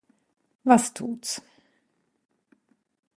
Was 0.63 0.85
tut’s! 0.95 1.31